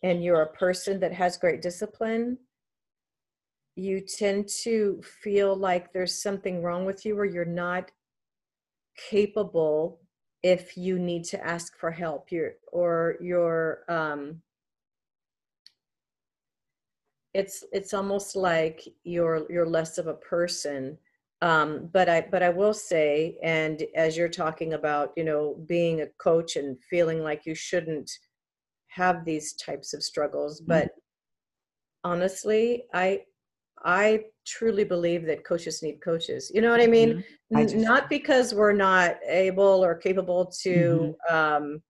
and 0.02 0.25
you're 0.25 0.42
a 0.42 0.52
person 0.52 0.99
that 1.00 1.12
has 1.12 1.37
great 1.37 1.60
discipline, 1.60 2.38
you 3.76 4.00
tend 4.00 4.49
to 4.49 5.00
feel 5.02 5.54
like 5.54 5.92
there's 5.92 6.22
something 6.22 6.62
wrong 6.62 6.87
with 6.87 7.04
you 7.04 7.18
or 7.18 7.25
you're 7.25 7.44
not 7.44 7.90
capable 8.96 10.00
if 10.42 10.76
you 10.76 10.99
need 10.99 11.25
to 11.25 11.46
ask 11.46 11.78
for 11.78 11.90
help 11.90 12.30
you're 12.32 12.54
or 12.72 13.16
you're 13.20 13.84
um 13.88 14.42
it's 17.34 17.64
it's 17.72 17.94
almost 17.94 18.34
like 18.37 18.82
you're 19.04 19.46
you're 19.50 19.68
less 19.68 19.99
of 19.99 20.06
a 20.06 20.14
person. 20.14 20.99
Um 21.42 21.88
but 21.92 22.08
i 22.08 22.20
but 22.30 22.42
i 22.42 22.50
will 22.50 22.75
say 22.75 23.38
and 23.42 23.82
as 23.96 24.14
you're 24.16 24.28
talking 24.28 24.75
about 24.75 25.12
you 25.16 25.25
know 25.25 25.56
being 25.66 26.02
a 26.02 26.06
coach 26.18 26.56
and 26.56 26.76
feeling 26.90 27.22
like 27.22 27.46
you 27.46 27.54
shouldn't 27.54 28.10
have 28.88 29.25
these 29.25 29.54
types 29.54 29.94
of 29.94 30.02
struggles 30.02 30.60
but 30.60 30.90
honestly 32.04 32.84
i 32.92 33.20
i 33.84 34.20
truly 34.46 34.84
believe 34.84 35.25
that 35.26 35.44
coaches 35.44 35.82
need 35.82 36.00
coaches. 36.02 36.50
You 36.54 36.60
know 36.60 36.70
what 36.70 36.80
i 36.82 36.87
mean? 36.87 37.10
Mhm. 37.52 37.56
I 37.58 37.62
just- 37.64 37.76
not 37.76 38.10
because 38.10 38.52
we're 38.54 38.72
not 38.90 39.16
able 39.26 39.84
or 39.84 39.94
capable 39.94 40.46
to 40.62 41.16
um, 41.30 41.82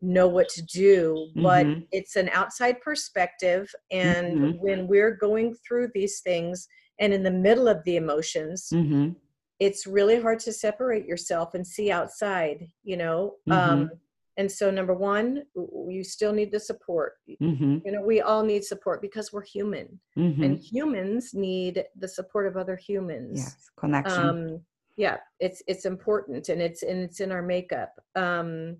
know 0.00 0.28
what 0.28 0.48
to 0.50 0.62
do, 0.62 1.28
but 1.34 1.66
Mhm. 1.66 1.86
it's 1.92 2.16
an 2.16 2.28
outside 2.30 2.80
perspective. 2.80 3.68
And 3.90 4.38
Mhm. 4.38 4.58
when 4.60 4.86
we're 4.86 5.16
going 5.16 5.54
through 5.54 5.90
these 5.94 6.20
things 6.20 6.68
and 7.00 7.12
in 7.12 7.22
the 7.22 7.30
middle 7.30 7.68
of 7.68 7.82
the 7.84 7.96
emotions, 7.96 8.68
Mhm. 8.72 9.16
it's 9.58 9.86
really 9.86 10.20
hard 10.20 10.38
to 10.40 10.52
separate 10.52 11.04
yourself 11.06 11.54
and 11.54 11.66
see 11.66 11.90
outside, 11.90 12.70
you 12.84 12.96
know? 12.96 13.36
Mm-hmm. 13.48 13.82
Um, 13.82 13.90
and 14.36 14.50
so, 14.50 14.70
number 14.70 14.94
one, 14.94 15.42
you 15.88 16.04
still 16.04 16.32
need 16.32 16.52
the 16.52 16.60
support. 16.60 17.14
Mhm. 17.28 17.84
You 17.84 17.90
know, 17.90 18.02
we 18.02 18.20
all 18.20 18.44
need 18.44 18.64
support 18.64 19.02
because 19.02 19.32
we're 19.32 19.42
human, 19.42 20.00
and 20.14 20.58
Mhm. 20.58 20.62
humans 20.62 21.34
need 21.34 21.84
the 21.96 22.06
support 22.06 22.46
of 22.46 22.56
other 22.56 22.76
humans 22.76 23.38
yes 23.40 23.70
connection 23.76 24.28
um 24.28 24.64
yeah 24.96 25.18
it's 25.40 25.62
it's 25.66 25.84
important 25.86 26.48
and 26.48 26.60
it's 26.62 26.82
and 26.82 27.00
it's 27.00 27.20
in 27.20 27.30
our 27.32 27.42
makeup 27.42 27.92
um 28.14 28.76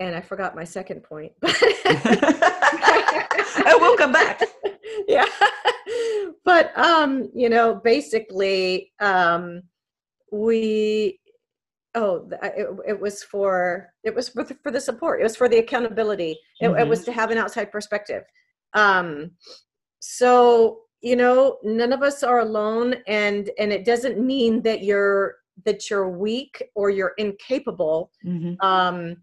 and 0.00 0.14
i 0.14 0.20
forgot 0.20 0.56
my 0.56 0.64
second 0.64 1.02
point 1.02 1.32
I 3.66 3.76
will 3.76 3.96
come 3.96 4.12
back. 4.12 4.42
yeah. 5.08 5.26
But 6.44 6.76
um 6.78 7.30
you 7.34 7.48
know 7.48 7.74
basically 7.74 8.92
um 9.00 9.62
we 10.30 11.20
oh 11.94 12.28
it, 12.42 12.68
it 12.86 13.00
was 13.00 13.22
for 13.22 13.90
it 14.02 14.14
was 14.14 14.28
for 14.28 14.44
the, 14.44 14.56
for 14.62 14.70
the 14.70 14.80
support. 14.80 15.20
It 15.20 15.24
was 15.24 15.36
for 15.36 15.48
the 15.48 15.58
accountability. 15.58 16.38
It, 16.60 16.68
it 16.70 16.88
was 16.88 17.04
to 17.04 17.12
have 17.12 17.30
an 17.30 17.38
outside 17.38 17.70
perspective. 17.72 18.24
Um 18.74 19.32
so 20.00 20.80
you 21.00 21.16
know 21.16 21.58
none 21.62 21.92
of 21.92 22.02
us 22.02 22.22
are 22.22 22.40
alone 22.40 22.96
and 23.06 23.50
and 23.58 23.72
it 23.72 23.84
doesn't 23.84 24.18
mean 24.18 24.62
that 24.62 24.82
you're 24.82 25.36
that 25.64 25.88
you're 25.88 26.10
weak 26.10 26.62
or 26.74 26.90
you're 26.90 27.14
incapable. 27.18 28.10
Mhm. 28.24 28.56
um 28.62 29.16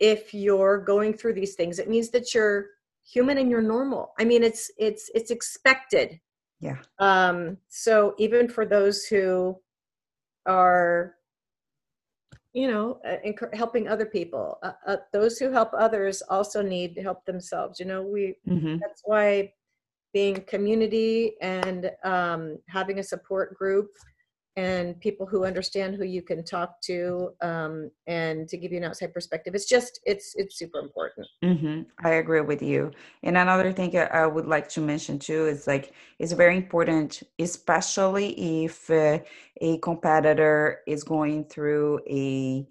if 0.00 0.34
you're 0.34 0.78
going 0.78 1.14
through 1.14 1.32
these 1.32 1.54
things 1.54 1.78
it 1.78 1.88
means 1.88 2.10
that 2.10 2.34
you're 2.34 2.66
human 3.04 3.38
and 3.38 3.50
you're 3.50 3.62
normal 3.62 4.12
i 4.18 4.24
mean 4.24 4.42
it's 4.42 4.70
it's 4.78 5.10
it's 5.14 5.30
expected 5.30 6.20
Yeah. 6.60 6.78
um 6.98 7.58
so 7.68 8.14
even 8.18 8.48
for 8.48 8.64
those 8.66 9.04
who 9.04 9.60
are 10.46 11.14
you 12.52 12.68
know 12.68 13.00
uh, 13.04 13.16
encour- 13.26 13.54
helping 13.54 13.88
other 13.88 14.06
people 14.06 14.58
uh, 14.62 14.72
uh, 14.86 14.96
those 15.12 15.38
who 15.38 15.50
help 15.50 15.70
others 15.76 16.22
also 16.30 16.62
need 16.62 16.94
to 16.94 17.02
help 17.02 17.24
themselves 17.24 17.78
you 17.80 17.86
know 17.86 18.02
we 18.02 18.36
Mhm. 18.48 18.78
that's 18.80 19.02
why 19.04 19.52
being 20.12 20.40
community 20.42 21.34
and 21.40 21.90
um, 22.04 22.58
having 22.68 23.00
a 23.00 23.02
support 23.02 23.58
group 23.58 23.90
and 24.56 25.00
people 25.00 25.26
who 25.26 25.44
understand 25.44 25.94
who 25.94 26.04
you 26.04 26.22
can 26.22 26.44
talk 26.44 26.80
to 26.82 27.30
um, 27.42 27.90
and 28.06 28.48
to 28.48 28.56
give 28.56 28.70
you 28.72 28.78
an 28.78 28.84
outside 28.84 29.12
perspective 29.12 29.54
it's 29.54 29.68
just 29.68 30.00
it's 30.04 30.34
it's 30.36 30.56
super 30.56 30.78
important 30.78 31.26
hmm 31.42 31.82
I 32.02 32.10
agree 32.10 32.40
with 32.40 32.62
you. 32.62 32.90
And 33.22 33.36
another 33.36 33.70
thing 33.72 33.96
I 33.98 34.26
would 34.26 34.46
like 34.46 34.68
to 34.70 34.80
mention 34.80 35.18
too 35.18 35.46
is 35.46 35.66
like 35.66 35.92
it's 36.18 36.32
very 36.32 36.56
important, 36.56 37.22
especially 37.38 38.64
if 38.64 38.88
uh, 38.90 39.18
a 39.60 39.78
competitor 39.78 40.80
is 40.86 41.04
going 41.04 41.44
through 41.44 42.00
a 42.08 42.66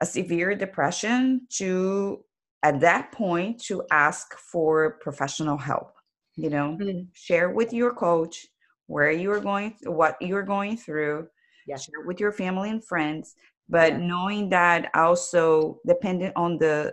a 0.00 0.06
severe 0.06 0.54
depression, 0.54 1.46
to 1.58 2.24
at 2.62 2.80
that 2.80 3.12
point 3.12 3.60
to 3.64 3.84
ask 3.90 4.34
for 4.36 4.98
professional 5.00 5.56
help. 5.58 5.94
You 6.36 6.50
know, 6.50 6.78
Mm. 6.80 7.08
share 7.12 7.50
with 7.50 7.72
your 7.74 7.92
coach 7.92 8.46
where 8.86 9.10
you 9.10 9.30
are 9.32 9.40
going, 9.40 9.76
what 9.84 10.16
you're 10.20 10.42
going 10.42 10.76
through. 10.76 11.28
Yeah. 11.66 11.76
Share 11.76 12.00
with 12.04 12.18
your 12.20 12.32
family 12.32 12.70
and 12.70 12.84
friends, 12.84 13.36
but 13.68 13.92
Yeah. 13.92 13.98
knowing 13.98 14.48
that 14.50 14.90
also 14.94 15.78
depending 15.86 16.32
on 16.36 16.58
the 16.58 16.92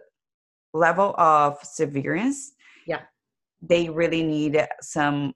level 0.73 1.15
of 1.17 1.57
severance 1.63 2.53
Yeah. 2.85 3.01
they 3.61 3.89
really 3.89 4.23
need 4.23 4.65
some 4.81 5.33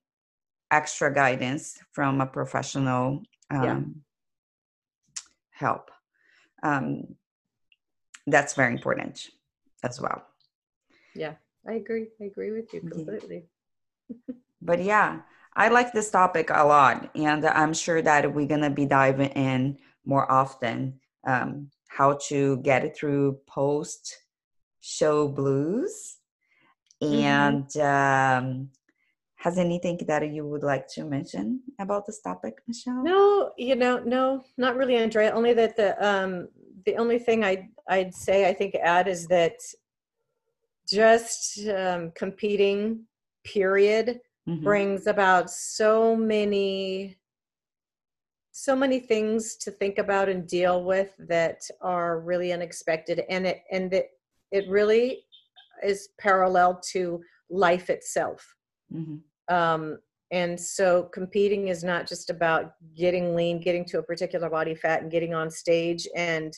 extra 0.71 1.13
guidance 1.13 1.77
from 1.91 2.21
a 2.21 2.25
professional 2.25 3.23
um, 3.51 3.63
Yeah. 3.63 3.79
help 5.51 5.91
um, 6.63 7.15
that's 8.27 8.53
very 8.53 8.73
important 8.73 9.29
as 9.83 9.99
well 9.99 10.23
yeah 11.15 11.33
i 11.67 11.73
agree 11.73 12.07
i 12.21 12.25
agree 12.25 12.51
with 12.51 12.73
you 12.73 12.81
completely 12.81 13.43
but 14.61 14.81
yeah 14.83 15.21
i 15.55 15.67
like 15.69 15.91
this 15.93 16.09
topic 16.11 16.49
a 16.49 16.63
lot 16.63 17.09
and 17.15 17.45
i'm 17.45 17.73
sure 17.73 18.01
that 18.01 18.33
we're 18.33 18.47
going 18.47 18.61
to 18.61 18.69
be 18.69 18.85
diving 18.85 19.29
in 19.29 19.77
more 20.05 20.29
often 20.31 20.99
um, 21.25 21.69
how 21.87 22.17
to 22.27 22.57
get 22.57 22.83
it 22.83 22.95
through 22.97 23.39
post 23.47 24.17
show 24.81 25.27
blues. 25.27 26.17
Mhm. 27.01 27.21
and 27.21 27.77
um, 27.77 28.69
has 29.35 29.57
anything 29.57 29.97
that 30.07 30.23
you 30.31 30.45
would 30.47 30.63
like 30.63 30.87
to 30.87 31.03
mention 31.03 31.61
about 31.79 32.05
this 32.05 32.21
topic 32.21 32.55
michelle? 32.67 33.03
No 33.03 33.51
you 33.57 33.75
know 33.75 33.99
no 33.99 34.43
not 34.57 34.75
really 34.77 34.95
andrea. 34.95 35.31
Only 35.31 35.53
that 35.53 35.75
the 35.75 35.89
um 36.09 36.47
the 36.85 36.95
only 36.97 37.19
thing 37.19 37.43
i'd 37.43 37.67
i'd 37.89 38.13
say 38.13 38.37
i 38.49 38.53
think 38.53 38.75
add 38.75 39.07
is 39.07 39.27
that 39.27 39.55
just 40.87 41.65
um, 41.69 42.11
competing 42.15 43.05
period 43.43 44.19
Mhm. 44.47 44.63
brings 44.63 45.07
about 45.07 45.49
so 45.49 46.15
many 46.15 47.17
so 48.55 48.75
many 48.75 48.99
things 48.99 49.55
to 49.57 49.71
think 49.71 49.97
about 49.97 50.29
and 50.29 50.47
deal 50.47 50.83
with 50.83 51.11
that 51.17 51.59
are 51.81 52.19
really 52.19 52.53
unexpected 52.53 53.23
and 53.27 53.47
it 53.47 53.63
and 53.71 53.91
it 53.93 54.11
it 54.51 54.69
really 54.69 55.25
is 55.83 56.09
parallel 56.19 56.79
to 56.79 57.19
life 57.49 57.89
itself 57.89 58.55
Mhm. 58.89 59.23
um, 59.49 59.99
and 60.31 60.59
so 60.59 61.03
competing 61.13 61.67
is 61.69 61.83
not 61.83 62.07
just 62.07 62.29
about 62.29 62.73
getting 62.95 63.35
lean 63.35 63.59
getting 63.59 63.85
to 63.85 63.99
a 63.99 64.03
particular 64.03 64.49
body 64.49 64.75
fat 64.75 65.01
and 65.01 65.11
getting 65.11 65.33
on 65.33 65.49
stage 65.51 66.07
and 66.15 66.53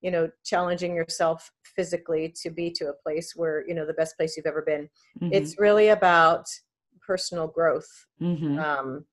you 0.00 0.10
know 0.10 0.30
challenging 0.44 0.96
yourself 0.96 1.50
physically 1.64 2.28
to 2.42 2.50
be 2.50 2.70
to 2.72 2.86
a 2.88 2.94
place 2.94 3.34
where 3.36 3.66
you 3.68 3.74
know 3.74 3.86
the 3.86 3.94
best 3.94 4.16
place 4.16 4.36
you've 4.36 4.46
ever 4.46 4.62
been 4.62 4.88
Mhm. 5.20 5.32
it's 5.32 5.58
really 5.58 5.88
about 5.88 6.46
personal 7.06 7.46
growth. 7.46 8.06
Mhm. 8.20 8.58
um, 8.58 9.06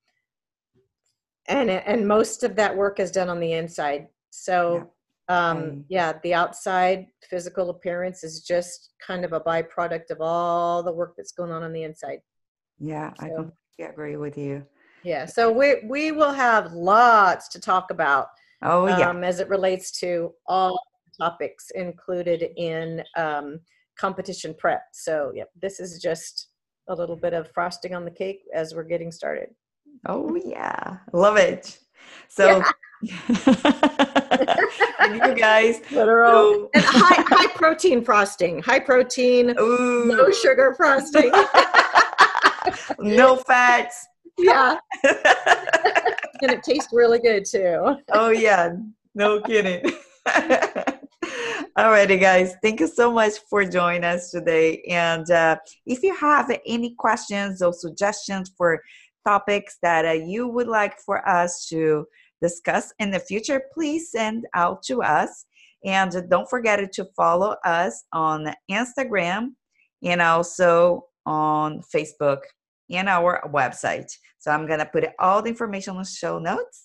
and 1.46 1.70
and 1.70 2.08
most 2.08 2.42
of 2.42 2.56
that 2.56 2.74
work 2.74 2.98
is 2.98 3.10
done 3.10 3.28
on 3.28 3.38
the 3.40 3.52
inside. 3.52 4.08
So 4.30 4.90
um, 5.28 5.58
I- 5.58 5.84
yeah 5.88 6.12
the 6.22 6.34
outside 6.34 7.06
physical 7.28 7.70
appearance 7.70 8.24
is 8.24 8.42
just 8.42 8.90
kind 9.06 9.24
of 9.24 9.32
a 9.32 9.40
byproduct 9.40 10.10
of 10.10 10.18
all 10.20 10.82
the 10.82 10.92
work 10.92 11.14
that's 11.16 11.32
going 11.32 11.52
on 11.52 11.62
on 11.62 11.72
the 11.72 11.82
inside. 11.82 12.20
Yeah 12.78 13.12
i 13.18 13.28
completely 13.28 13.92
agree 13.92 14.16
with 14.16 14.36
you. 14.38 14.64
Yeah 15.02 15.26
so 15.26 15.50
we 15.52 15.82
we 15.88 16.12
will 16.12 16.32
have 16.32 16.72
lots 16.72 17.48
to 17.48 17.60
talk 17.60 17.90
about 17.90 18.28
oh 18.62 18.86
yeah. 18.86 19.08
um, 19.10 19.22
as 19.24 19.40
it 19.40 19.48
relates 19.48 19.90
to 20.00 20.34
all 20.46 20.78
topics 21.20 21.70
included 21.74 22.40
in 22.56 23.02
um, 23.16 23.60
competition 23.98 24.54
prep. 24.58 24.82
So 24.92 25.30
yeah 25.34 25.44
this 25.60 25.78
is 25.78 26.00
just 26.02 26.48
a 26.88 26.94
little 26.94 27.16
bit 27.16 27.32
of 27.32 27.50
frosting 27.52 27.94
on 27.94 28.04
the 28.04 28.10
cake 28.10 28.42
as 28.54 28.74
we're 28.74 28.82
getting 28.84 29.10
started. 29.12 29.48
Oh 30.06 30.34
yeah. 30.44 30.98
Love 31.12 31.36
it. 31.36 31.78
So 32.28 32.62
and 34.98 35.14
you 35.16 35.34
guys 35.34 35.80
literal. 35.92 36.32
so- 36.32 36.70
and 36.74 36.84
high 36.84 37.22
high 37.26 37.52
protein 37.54 38.04
frosting 38.04 38.60
high 38.62 38.80
protein 38.80 39.54
Ooh, 39.58 40.04
no 40.06 40.30
sugar 40.30 40.74
frosting. 40.76 41.30
No 42.98 43.36
fats. 43.36 44.06
Yeah. 44.38 44.78
And 45.04 46.50
it 46.50 46.62
tastes 46.62 46.88
really 46.92 47.18
good 47.18 47.44
too. 47.44 47.96
Oh 48.12 48.30
yeah. 48.30 48.72
No 49.14 49.40
kidding 49.40 49.92
alrighty 51.76 52.20
guys. 52.20 52.54
Thank 52.62 52.78
you 52.78 52.86
so 52.86 53.12
much 53.12 53.32
for 53.50 53.64
joining 53.64 54.04
us 54.04 54.30
today. 54.30 54.82
And 54.88 55.28
uh, 55.30 55.56
if 55.86 56.02
you 56.04 56.14
have 56.14 56.56
any 56.66 56.94
questions 56.96 57.62
or 57.62 57.72
suggestions 57.72 58.52
for 58.56 58.80
topics 59.26 59.78
that 59.82 60.04
uh, 60.04 60.12
you 60.12 60.46
would 60.46 60.68
like 60.68 60.98
for 61.00 61.26
us 61.28 61.66
to 61.68 62.06
discuss 62.42 62.92
in 62.98 63.10
the 63.10 63.18
future 63.18 63.62
please 63.72 64.10
send 64.10 64.44
out 64.54 64.82
to 64.84 65.02
us. 65.02 65.46
And 65.84 66.14
don't 66.30 66.48
forget 66.48 66.92
to 66.92 67.04
follow 67.16 67.56
us 67.64 68.04
on 68.12 68.52
instagram 68.70 69.54
and 70.02 70.20
also 70.20 71.06
on 71.26 71.80
facebook 71.94 72.40
and 72.90 73.08
our 73.08 73.42
website. 73.52 74.10
So 74.38 74.50
i'm 74.50 74.66
gonna 74.66 74.86
put 74.86 75.06
all 75.18 75.42
the 75.42 75.48
information 75.48 75.96
on 75.96 76.02
the 76.02 76.08
show 76.08 76.38
notes 76.38 76.83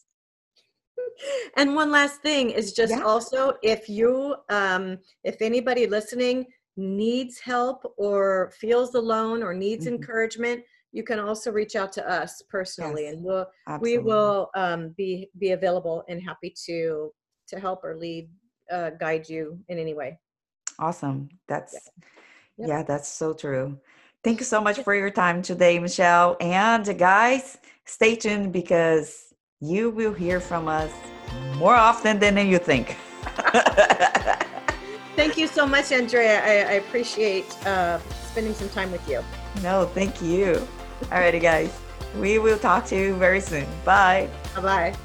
and 1.58 1.76
one 1.76 1.92
last 1.92 2.22
thing 2.22 2.50
is 2.50 2.74
just 2.74 2.94
Yeah. 2.94 3.04
also 3.04 3.54
if 3.64 3.90
you 3.90 4.36
um 4.50 4.98
if 5.24 5.42
anybody 5.42 5.88
listening 5.88 6.46
needs 6.78 7.40
help 7.40 7.84
or 7.98 8.52
feels 8.60 8.96
alone 8.96 9.44
or 9.44 9.54
needs 9.54 9.86
Mhm. 9.86 9.96
encouragement 9.96 10.64
you 10.92 11.04
can 11.04 11.20
also 11.20 11.52
reach 11.52 11.76
out 11.76 11.92
to 11.94 12.10
us 12.10 12.42
personally 12.50 13.04
Yes, 13.06 13.14
and 13.14 13.24
we'll 13.24 13.46
Absolutely. 13.68 14.00
we 14.02 14.06
will 14.10 14.50
um, 14.56 14.90
be 14.98 15.30
be 15.38 15.52
available 15.52 16.04
and 16.10 16.22
happy 16.22 16.54
to 16.66 17.12
to 17.48 17.60
help 17.60 17.84
or 17.84 17.96
lead 17.96 18.30
uh, 18.72 18.92
guide 18.92 19.28
you 19.30 19.60
in 19.70 19.78
any 19.80 19.94
way 19.94 20.20
Awesome. 20.80 21.30
That's 21.48 21.74
Yep. 22.58 22.68
yeah, 22.70 22.84
that's 22.84 23.08
so 23.08 23.34
true. 23.34 23.80
Thank 24.24 24.40
you 24.40 24.46
so 24.46 24.60
much 24.62 24.80
for 24.82 24.94
your 24.94 25.10
time 25.10 25.42
today, 25.42 25.80
Michelle. 25.80 26.36
And 26.42 26.86
guys, 26.98 27.58
stay 27.86 28.16
tuned 28.16 28.52
because 28.52 29.29
you 29.62 29.90
will 29.90 30.14
hear 30.14 30.40
from 30.40 30.68
us 30.68 30.92
more 31.58 31.76
often 31.76 32.20
than 32.20 32.38
you 32.48 32.58
think. 32.58 32.98
thank 35.16 35.38
you 35.38 35.48
so 35.48 35.66
much 35.66 35.92
andrea 35.92 36.42
i, 36.44 36.72
I 36.72 36.76
appreciate 36.80 37.46
uh, 37.68 38.00
spending 38.32 38.54
some 38.54 38.70
time 38.70 38.92
with 38.92 39.08
you 39.08 39.22
no, 39.64 39.86
thank 39.94 40.22
you. 40.22 40.68
Alrighty, 41.04 41.42
guys. 41.42 41.78
We 42.18 42.40
will 42.40 42.58
talk 42.58 42.86
to 42.88 42.96
you 42.96 43.16
very 43.16 43.42
soon. 43.42 43.68
Bye. 43.86 44.30
bye 44.56 44.62
bye 44.62 44.96